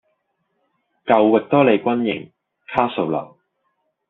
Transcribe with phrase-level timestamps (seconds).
[1.05, 2.31] 舊域多利軍營
[2.65, 3.37] 卡素樓